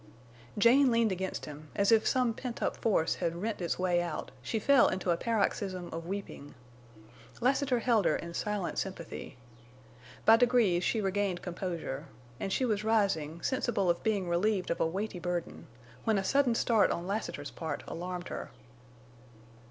Jane 0.57 0.89
leaned 0.89 1.11
against 1.11 1.45
him, 1.45 1.69
as 1.75 1.91
if 1.91 2.07
some 2.07 2.33
pent 2.33 2.63
up 2.63 2.75
force 2.75 3.13
had 3.21 3.39
rent 3.39 3.61
its 3.61 3.77
way 3.77 4.01
out, 4.01 4.31
she 4.41 4.57
fell 4.57 4.87
into 4.87 5.11
a 5.11 5.15
paroxysm 5.15 5.89
of 5.93 6.07
weeping. 6.07 6.55
Lassiter 7.39 7.77
held 7.77 8.05
her 8.05 8.15
in 8.15 8.33
silent 8.33 8.79
sympathy. 8.79 9.37
By 10.25 10.37
degrees 10.37 10.83
she 10.83 11.01
regained 11.01 11.43
composure, 11.43 12.07
and 12.39 12.51
she 12.51 12.65
was 12.65 12.83
rising, 12.83 13.43
sensible 13.43 13.91
of 13.91 14.01
being 14.01 14.27
relieved 14.27 14.71
of 14.71 14.81
a 14.81 14.87
weighty 14.87 15.19
burden, 15.19 15.67
when 16.03 16.17
a 16.17 16.23
sudden 16.23 16.55
start 16.55 16.89
on 16.89 17.05
Lassiter's 17.05 17.51
part 17.51 17.83
alarmed 17.87 18.29
her. 18.29 18.49